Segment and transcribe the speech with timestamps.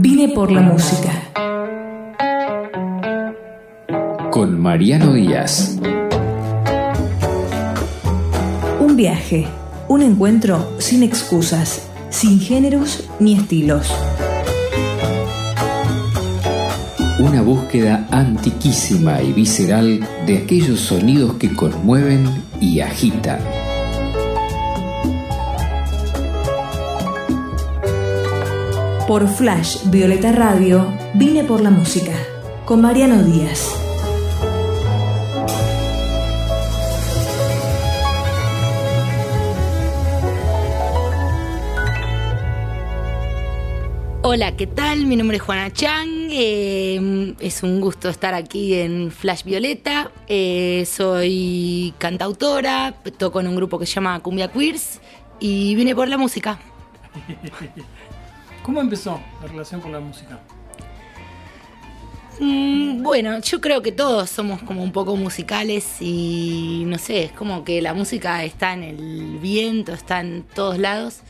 [0.00, 1.10] Vine por la música.
[4.30, 5.76] Con Mariano Díaz.
[8.78, 9.48] Un viaje,
[9.88, 13.92] un encuentro sin excusas, sin géneros ni estilos.
[17.18, 23.40] Una búsqueda antiquísima y visceral de aquellos sonidos que conmueven y agitan.
[29.08, 32.12] Por Flash Violeta Radio, vine por la música,
[32.66, 33.74] con Mariano Díaz.
[44.20, 45.06] Hola, ¿qué tal?
[45.06, 46.28] Mi nombre es Juana Chang.
[46.30, 50.10] eh, es un gusto estar aquí en Flash Violeta.
[50.26, 55.00] Eh, soy cantautora, toco en un grupo que se llama Cumbia Queers
[55.40, 56.58] y vine por la música.
[58.68, 60.40] ¿Cómo empezó la relación con la música?
[62.38, 67.32] Mm, bueno, yo creo que todos somos como un poco musicales y no sé, es
[67.32, 71.20] como que la música está en el viento, está en todos lados.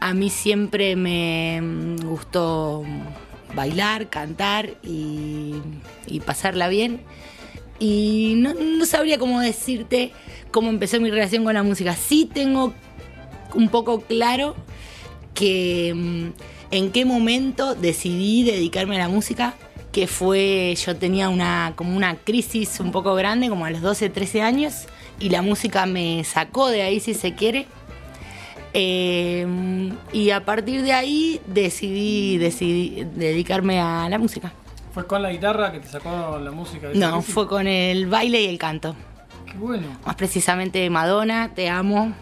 [0.00, 2.82] A mí siempre me mm, gustó
[3.54, 5.54] bailar, cantar y,
[6.26, 7.02] pasarla bien.
[7.78, 10.10] Y no, no sabría cómo decirte
[10.50, 11.94] cómo empezó mi relación con la música.
[11.94, 12.74] Sí tengo
[13.54, 14.56] un poco claro
[15.32, 19.54] que mm, en qué momento decidí dedicarme a la música,
[19.92, 24.10] que fue, yo tenía una, como una crisis un poco grande, como a los 12,
[24.10, 24.86] 13 años,
[25.18, 27.66] y la música me sacó de ahí, si se quiere.
[28.74, 29.46] Eh,
[30.12, 34.52] y a partir de ahí decidí, decidí dedicarme a la música.
[34.92, 36.88] ¿Fue con la guitarra que te sacó la música?
[36.94, 37.34] No, crisis?
[37.34, 38.94] fue con el baile y el canto.
[39.46, 39.86] Qué bueno.
[40.04, 42.12] Más precisamente Madonna, te amo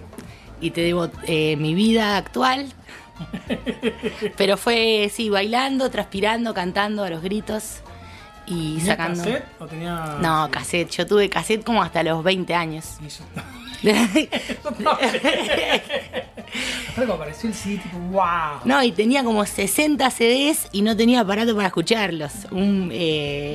[0.61, 2.67] y te debo eh, mi vida actual.
[4.37, 7.81] Pero fue, sí, bailando, transpirando, cantando a los gritos
[8.47, 9.25] y ¿Tenía sacando...
[9.25, 10.19] cassette o tenía.?
[10.21, 10.91] No, cassette.
[10.91, 12.97] Yo tuve cassette como hasta los 20 años.
[13.03, 13.25] Y eso-
[16.97, 18.61] Luego apareció el CD, wow.
[18.65, 22.33] No, y tenía como 60 CDs y no tenía aparato para escucharlos.
[22.51, 23.55] Un, eh,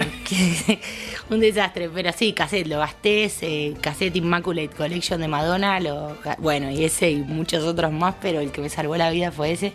[1.30, 1.90] un desastre.
[1.90, 3.26] Pero sí, cassette, lo gasté.
[3.26, 5.80] Ese cassette Immaculate Collection de Madonna.
[5.80, 9.32] Lo, bueno, y ese y muchos otros más, pero el que me salvó la vida
[9.32, 9.74] fue ese.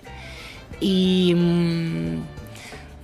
[0.80, 1.34] Y.
[1.34, 2.22] mm,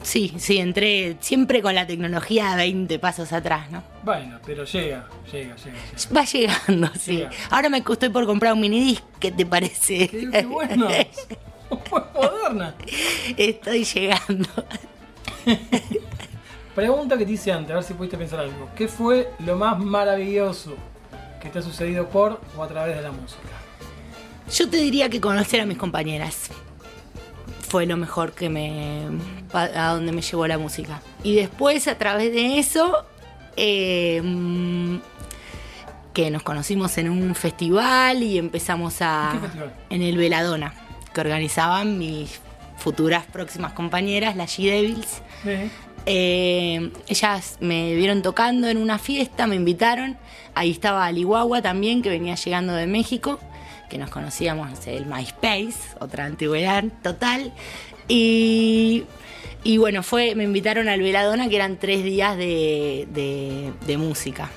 [0.03, 3.83] sí, sí, entré siempre con la tecnología 20 pasos atrás, ¿no?
[4.05, 5.77] Bueno, pero llega, llega, llega.
[5.77, 6.17] llega.
[6.17, 7.17] Va llegando, sí.
[7.19, 7.31] Llega.
[7.51, 10.09] Ahora me estoy por comprar un minidisc, ¿qué te parece?
[10.09, 10.89] Qué, qué bueno.
[12.15, 12.75] Moderna.
[13.37, 14.49] Estoy llegando.
[16.75, 18.71] Pregunta que te hice antes, a ver si pudiste pensar algo.
[18.75, 20.75] ¿Qué fue lo más maravilloso
[21.41, 23.41] que te ha sucedido por o a través de la música?
[24.51, 26.51] Yo te diría que conocer a mis compañeras
[27.73, 29.01] fue lo mejor que me.
[29.55, 31.01] a donde me llevó la música.
[31.25, 33.07] Y después, a través de eso,
[33.57, 34.21] eh,
[36.13, 39.31] que nos conocimos en un festival y empezamos a.
[39.33, 39.73] ¿En qué festival?
[39.89, 40.75] En el Veladona,
[41.15, 42.43] que organizaban mis
[42.77, 45.23] futuras próximas compañeras, las G-Devils.
[46.05, 50.19] Eh, ellas me vieron tocando en una fiesta, me invitaron.
[50.55, 53.41] Ahí estaba Alihuahua también, que venía llegando de México,
[53.93, 57.53] que nos conocíamos no sé, el MySpace, otra antigüedad total.
[58.09, 59.05] Y,
[59.63, 64.49] y bueno, fue, me invitaron al Veladona, que eran tres días de, de- de música.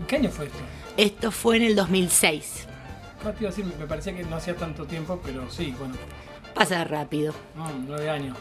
[0.00, 0.58] ¿En qué año fue esto?
[0.96, 2.66] Esto fue en el 2006.
[3.24, 5.94] No te iba a decir, me parecía que no hacía tanto tiempo, pero sí, bueno,
[6.54, 7.34] Pasa rápido.
[7.56, 8.36] no, nueve años.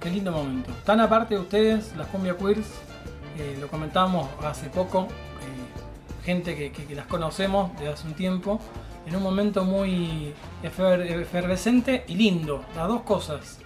[0.00, 0.72] Qué lindo momento.
[0.84, 2.66] Tan aparte de ustedes, las cumbia queers,
[3.38, 5.06] eh, lo comentábamos hace poco,
[6.28, 8.60] gente que, las conocemos desde hace un tiempo,
[9.06, 13.60] en un momento muy efer- efervescente y lindo, las dos cosas.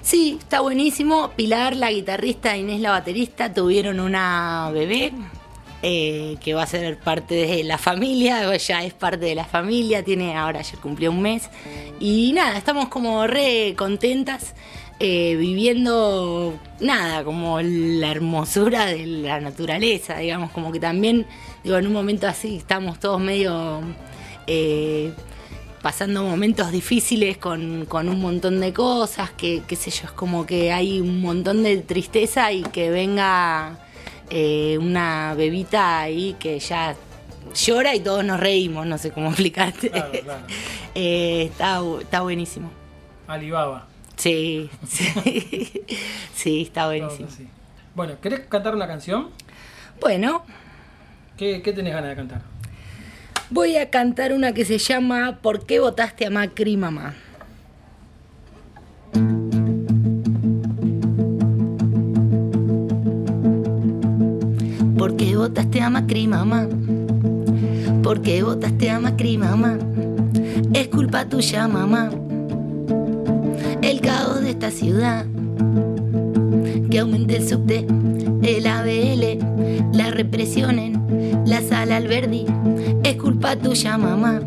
[0.00, 1.30] Sí, está buenísimo.
[1.36, 5.12] Pilar, la guitarrista, Inés, la baterista, tuvieron una bebé
[5.82, 10.02] eh, que va a ser parte de la familia, ya es parte de la familia,
[10.02, 11.50] tiene ahora ya cumplió un mes.
[12.00, 14.54] Y nada, estamos como re contentas.
[14.98, 21.26] eh, viviendo nada, como la hermosura de la naturaleza, digamos, como que también,
[21.66, 23.80] digo, en un momento así estamos todos medio
[24.46, 25.12] eh,
[25.82, 30.46] pasando momentos difíciles con, con un montón de cosas, que qué sé yo, es como
[30.46, 33.80] que hay un montón de tristeza y que venga
[34.30, 36.94] eh, una bebita ahí que ya
[37.52, 39.90] llora y todos nos reímos, no sé cómo explicarte.
[39.90, 40.46] Claro, claro.
[40.98, 42.70] Eh, está, está buenísimo.
[43.26, 43.86] Alibaba.
[44.16, 45.84] Sí, sí,
[46.32, 47.28] sí, está buenísimo.
[47.94, 49.28] Bueno, ¿querés cantar una canción?
[50.00, 50.42] Bueno,
[51.36, 52.40] ¿Qué, tenés ganas de cantar?
[53.50, 57.14] Voy a cantar una que se llama ¿Por qué votaste a Macri, mamá?
[64.96, 66.66] ¿Por qué votaste a Macri, mamá?
[68.02, 69.78] ¿Por qué votaste a Macri, mamá?
[70.72, 72.10] Es culpa tuya, mamá.
[73.82, 75.26] El caos de esta ciudad.
[76.90, 77.86] Que aumente el subte,
[78.42, 80.95] el ABL, la represión en
[81.44, 82.46] la sala Alberdi.
[83.04, 84.40] Es culpa tuya, mamá.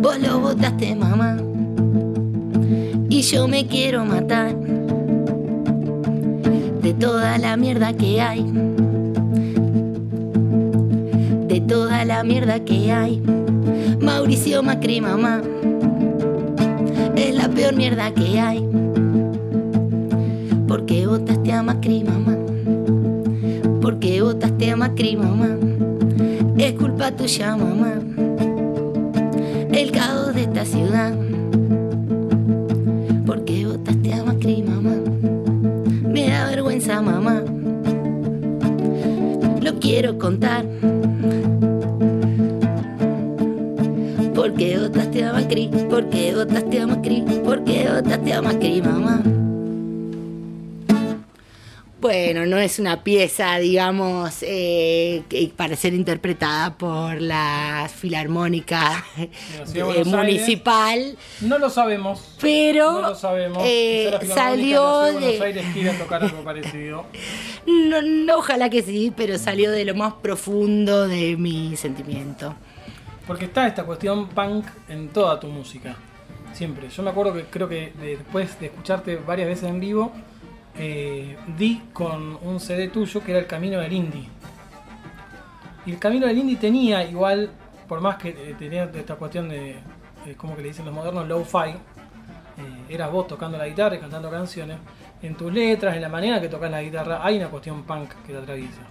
[0.00, 1.36] Vos lo votaste, mamá.
[3.08, 4.54] Y yo me quiero matar
[6.82, 8.44] de toda la mierda que hay.
[11.48, 13.22] De toda la mierda que hay.
[14.00, 15.40] Mauricio Macri, mamá.
[17.16, 18.68] Es la peor mierda que hay.
[20.68, 22.33] ¿Por qué votaste a Macri, mamá?
[24.04, 25.56] ¿Por qué votaste a Macri, mamá?
[26.58, 27.94] Es culpa tuya, mamá.
[29.72, 31.14] El caos de esta ciudad.
[33.24, 34.96] ¿Por qué votaste a Macri, mamá?
[36.06, 37.44] Me da vergüenza, mamá.
[39.62, 40.66] Lo quiero contar.
[44.34, 45.68] ¿Por qué votaste a Macri?
[45.88, 47.24] ¿Por qué votaste a Macri?
[47.42, 49.22] ¿Por qué votaste a Macri, mamá?
[52.08, 55.22] Bueno, no es una pieza, digamos, eh,
[55.56, 62.36] para ser interpretada por la Filarmónica eh, municipal, No lo sabemos.
[62.42, 63.62] pero No lo sabemos.
[63.64, 65.40] eh, salió de Buenos.
[65.40, 67.06] Aires quiera tocar algo parecido.
[67.66, 72.54] No, no, ojalá que sí, pero salió de lo más profundo de mi sentimiento.
[73.26, 75.96] Porque está esta cuestión punk en toda tu música.
[76.52, 76.90] Siempre.
[76.90, 80.12] Yo me acuerdo que creo que de- después de escucharte varias veces en vivo,
[80.76, 84.28] eh, di con un CD tuyo que era El Camino del Indie.
[85.86, 87.50] Y el Camino del Indie tenía igual,
[87.88, 89.72] por más que eh, tenía esta cuestión de,
[90.26, 91.76] eh, como que le dicen los modernos, low-fi,
[92.88, 94.78] eras vos tocando la guitarra y cantando canciones.
[95.22, 98.32] En tus letras, en la manera que tocas la guitarra, hay una cuestión punk que
[98.32, 98.82] te atraviesa.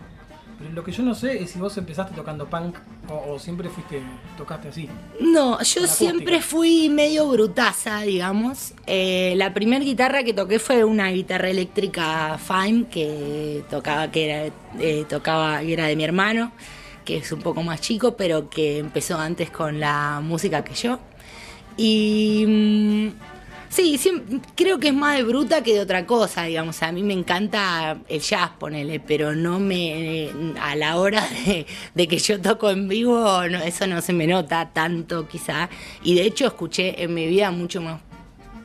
[0.57, 2.77] Pero lo que yo no sé es si vos empezaste tocando punk
[3.09, 4.01] o, o siempre fuiste,
[4.37, 4.89] tocaste así.
[5.19, 8.73] No, yo siempre fui medio brutaza, digamos.
[8.87, 14.53] Eh, la primera guitarra que toqué fue una guitarra eléctrica Fine que tocaba, que era,
[14.79, 16.51] eh, tocaba, era de mi hermano,
[17.03, 20.99] que es un poco más chico, pero que empezó antes con la música que yo.
[21.75, 23.32] Y mm,
[23.73, 24.21] sí,
[24.55, 26.83] creo que es más de bruta que de otra cosa, digamos.
[26.83, 30.29] A mí me encanta el jazz, ponele, pero no me.
[30.61, 34.27] A la hora de, de que yo toco en vivo, no, eso no se me
[34.27, 35.69] nota tanto, quizá.
[36.03, 38.01] Y de hecho, escuché en mi vida mucho más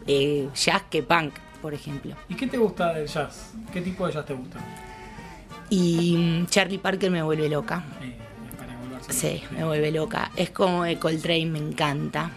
[0.06, 2.14] eh, jazz que punk, por ejemplo.
[2.28, 3.52] ¿Y qué te gusta del jazz?
[3.72, 4.58] ¿Qué tipo de jazz te gusta?
[5.70, 7.84] Y mm, Charlie Parker me vuelve loca.
[8.02, 8.16] Eh,
[8.58, 10.30] para Sí, me vuelve loca.
[10.36, 12.30] Es como Coltrane, me encanta.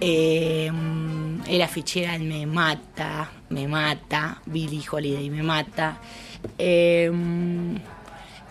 [0.00, 4.40] Eh, mm, Ella Fitzgerald me mata, me mata.
[4.46, 5.98] Billie Holiday me mata.
[6.58, 7.76] Mm,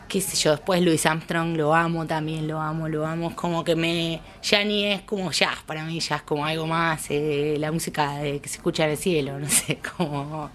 [0.08, 3.30] qué sé yo, después Louis Armstrong lo amo también, lo amo, lo amo.
[3.30, 4.20] Es como que me.
[4.44, 7.08] Ya ni es como jazz, para mí ya es como algo más.
[7.10, 10.52] eh, la música de- que se escucha en el cielo, no sé, como.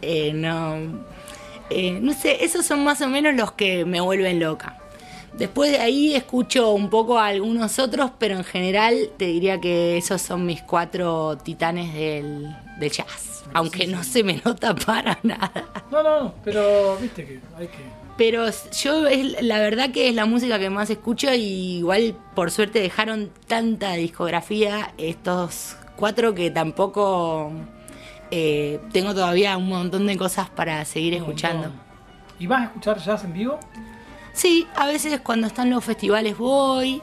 [0.00, 0.76] eh, no.
[1.70, 4.78] eh, no sé, esos son más o menos los que me vuelven loca.
[5.34, 9.96] Después de ahí escucho un poco a algunos otros, pero en general te diría que
[9.96, 13.44] esos son mis cuatro titanes del, del jazz.
[13.54, 15.84] Aunque no se me nota para nada.
[15.90, 18.02] No, no, pero viste que hay que.
[18.16, 18.46] Pero
[18.82, 22.80] yo es la verdad que es la música que más escucho y igual por suerte
[22.80, 27.52] dejaron tanta discografía estos cuatro que tampoco
[28.30, 31.70] eh, tengo todavía un montón de cosas para seguir escuchando.
[32.38, 33.58] ¿Y vas a escuchar jazz en vivo?
[34.32, 37.02] Sí, a veces cuando están los festivales voy.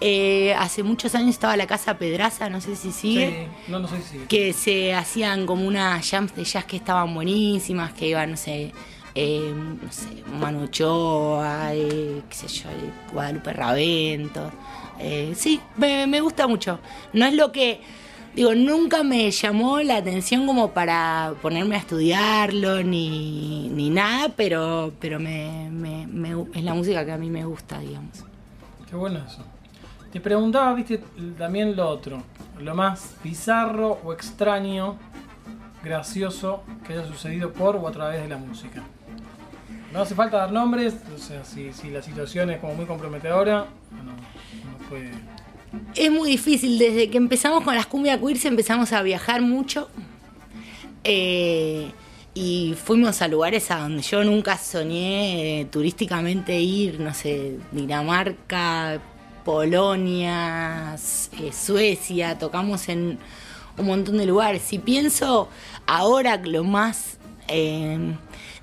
[0.00, 3.48] Eh, hace muchos años estaba la Casa Pedraza, no sé si sigue.
[3.66, 4.18] Sí, no, no sé si.
[4.28, 8.72] Que se hacían como unas jams de jazz que estaban buenísimas, que iban, no sé,
[9.16, 10.06] eh, no sé,
[10.38, 14.52] Manu Ochoa, eh, qué sé yo, eh, Guadalupe Ravento.
[15.00, 16.78] Eh, sí, me, me gusta mucho.
[17.12, 17.80] No es lo que,
[18.38, 24.92] digo, nunca me llamó la atención como para ponerme a estudiarlo ni, ni nada, pero,
[25.00, 28.24] pero me, me- es la música que a mí me gusta, digamos.
[28.88, 29.44] Qué bueno eso.
[30.12, 30.98] Te preguntaba, viste,
[31.36, 32.22] también lo otro.
[32.58, 34.96] Lo más bizarro o extraño,
[35.84, 38.82] gracioso que haya sucedido por o a través de la música.
[39.92, 43.66] No hace falta dar nombres, o sea, si, si la situación es como muy comprometedora,
[43.92, 45.10] no, no puede.
[45.94, 49.88] Es muy difícil, desde que empezamos con las cumbia queers empezamos a viajar mucho
[51.02, 51.90] eh,
[52.34, 59.00] y fuimos a lugares a donde yo nunca soñé eh, turísticamente ir, no sé, Dinamarca,
[59.44, 63.18] Polonia, eh, Suecia, tocamos en
[63.76, 64.62] un montón de lugares.
[64.62, 65.48] Si pienso
[65.86, 67.18] ahora lo más...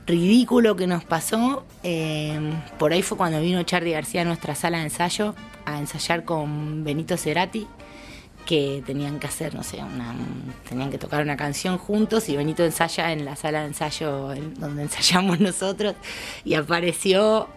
[0.06, 2.40] ridículo que nos pasó, eh,
[2.78, 5.36] por ahí fue cuando vino Charlie García a nuestra sala de ensayo
[5.66, 7.68] a ensayar con Benito Cerati,
[8.46, 9.80] que tenían que hacer, no sé,
[10.70, 14.84] tenían que tocar una canción juntos y Benito ensaya en la sala de ensayo donde
[14.84, 15.96] ensayamos nosotros
[16.44, 17.48] y apareció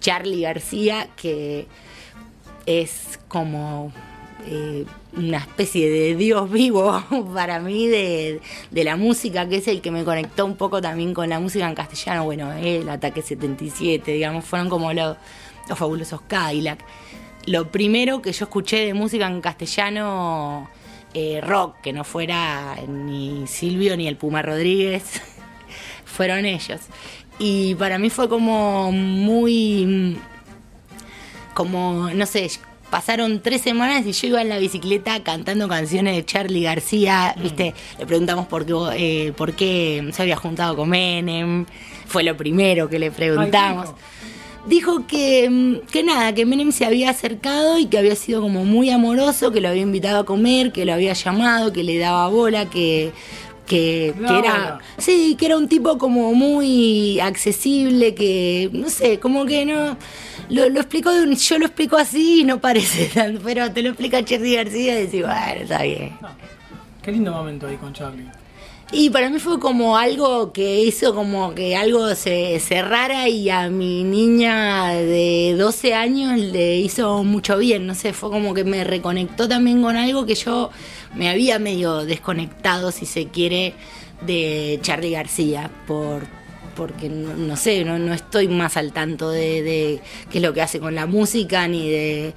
[0.00, 1.66] Charlie García, que
[2.66, 3.92] es como
[4.44, 4.84] eh,
[5.16, 7.02] una especie de Dios vivo
[7.34, 8.40] para mí de,
[8.72, 11.74] la música, que es el que me conectó un poco también con la música en
[11.74, 12.24] castellano.
[12.24, 15.16] Bueno, el Ataque 77, digamos, fueron como los,
[15.68, 16.84] los fabulosos Cadillac.
[17.46, 20.68] Lo primero que yo escuché de música en castellano,
[21.14, 25.22] eh, rock, que no fuera ni Silvio ni el Puma Rodríguez,
[26.04, 26.80] fueron ellos.
[27.38, 30.18] Y para mí fue como muy
[31.56, 32.50] como, no sé,
[32.90, 37.42] pasaron tres semanas y yo iba en la bicicleta cantando canciones de Charlie García, mm.
[37.42, 41.66] viste, le preguntamos por qué, eh, por qué se había juntado con Menem,
[42.06, 43.90] fue lo primero que le preguntamos.
[44.66, 48.64] dijo que, mm, que nada, que Menem se había acercado y que había sido como
[48.64, 52.28] muy amoroso, que lo había invitado a comer, que lo había llamado, que le daba
[52.28, 53.12] bola, que
[53.66, 59.44] que, que, era sí que era un tipo como muy accesible que no sé como
[59.44, 59.96] que no
[60.48, 64.24] lo, lo explicó yo lo explico así y no parece tanto, pero te lo explica
[64.24, 66.12] Charlie García y decís, bueno, está bien.
[67.02, 68.26] qué lindo momento ahí con Charlie.
[68.92, 73.68] Y para mí fue como algo que hizo como que algo se cerrara y a
[73.68, 78.84] mi niña de 12 años le hizo mucho bien, no sé, fue como que me
[78.84, 80.70] reconectó también con algo que yo
[81.16, 83.74] me había medio desconectado, si se quiere,
[84.24, 86.35] de Charlie García por
[86.76, 90.78] porque no, sé, no, no, estoy más al tanto de, qué es lo que hace
[90.78, 92.34] con la música, ni de...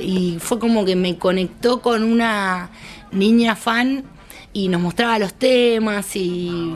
[0.00, 2.70] y fue como que me conectó con una
[3.10, 4.04] niña fan
[4.52, 6.74] y nos mostraba los temas y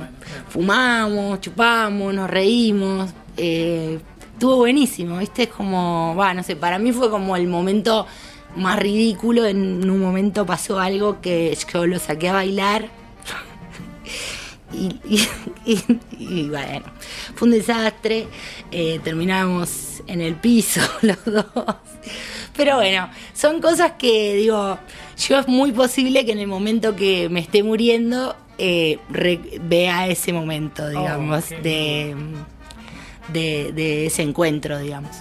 [0.49, 3.11] fumamos, chupamos, nos reímos.
[3.37, 3.99] Eh,
[4.33, 5.45] estuvo buenísimo, ¿viste?
[5.45, 8.07] Es como, va, no sé, para mí fue como el momento
[8.57, 9.47] más ridículo.
[9.47, 13.00] En un momento pasó algo que yo lo saqué a bailar
[14.73, 16.87] y, bueno,
[17.35, 18.27] fue un desastre.
[18.71, 21.77] Eh, terminamos en el piso los dos.
[22.57, 24.79] Pero bueno, son cosas que digo,
[25.17, 28.99] yo es muy posible que en el momento que me esté muriendo eh,
[29.63, 32.15] vea ese momento, oh, digamos, de,
[33.33, 35.17] de, ese encuentro, digamos.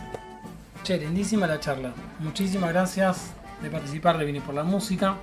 [0.83, 1.93] Che, lindísima la charla.
[2.19, 5.15] Muchísimas gracias de participar de Vine por la Música.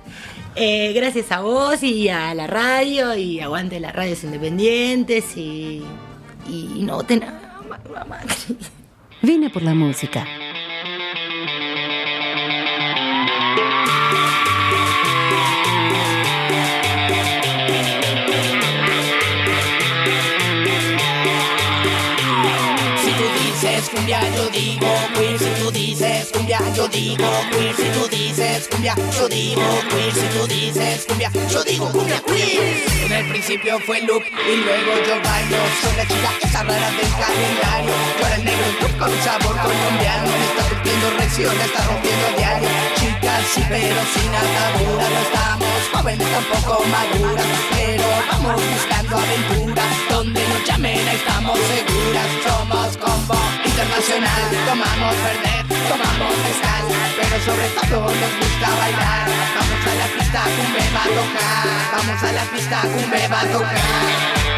[0.55, 5.83] Eh, gracias a vos y a la radio y aguante las radios independientes y,
[6.47, 7.59] y no te nada.
[9.21, 10.25] Vine por la música.
[23.97, 28.95] Cumbia, yo digo queer si tú dices cumbia, yo digo queer si tú dices cumbia,
[29.17, 32.85] yo digo queer si tú dices cumbia, yo digo cumbia queer.
[33.05, 37.11] En el principio fue look y luego yo bailo, soy la chica esa rara del
[37.11, 37.93] calendario.
[38.19, 38.67] Yo el negro
[38.99, 42.46] con sabor colombiano, está rompiendo reacción, está rompiendo diario.
[43.53, 45.67] Sí pero sin atadura, no estamos.
[45.93, 54.43] Jóvenes tampoco maduras, pero vamos buscando aventura, donde nos llamen estamos seguras, somos combo internacional
[54.65, 55.53] Tomamos verde,
[55.87, 56.83] tomamos mezcal
[57.15, 59.27] Pero sobre todo nos gusta bailar.
[59.55, 61.67] Vamos a la pista, cumbe va a tocar.
[61.95, 64.56] Vamos a la pista, cumbe va a tocar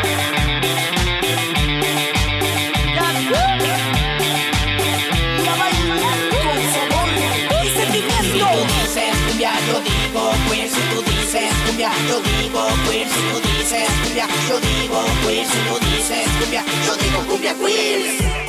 [9.70, 14.60] yo digo pues Si tú dices cumbia, yo digo pues Si tú dices cumbia, yo
[14.60, 18.40] digo pues Si tú dices cumbia, yo digo cumbia queer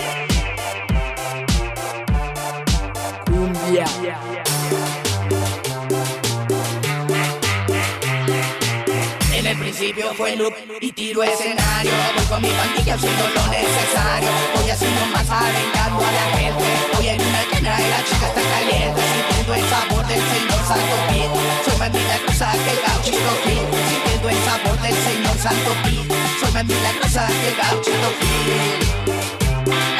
[9.32, 11.92] En el principio fue look y tiro escenario.
[12.16, 14.28] Voy con mi pandilla haciendo lo necesario.
[14.54, 16.64] Voy haciendo más alentando a la gente.
[16.94, 18.49] Voy en una llena y la chica está
[22.40, 23.58] milagrosa que el gauchito Pit.
[23.88, 26.12] Sintiendo el sabor del señor Santo Pit.
[26.40, 28.46] Soy más milagrosa que el gauchito Pit.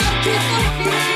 [0.01, 0.41] Gauchito
[0.79, 1.11] Pit.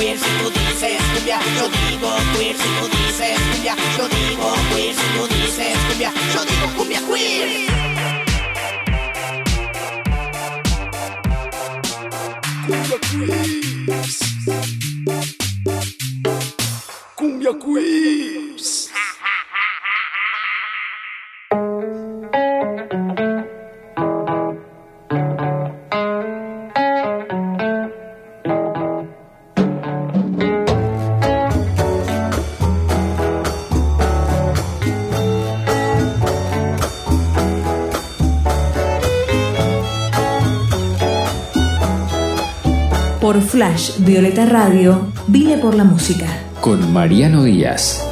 [0.00, 4.19] queer si tú dices cumbia, yo digo queer si tú dices cumbia, yo digo
[43.30, 46.26] Por Flash Violeta Radio, vine por la música.
[46.60, 48.09] Con Mariano Díaz.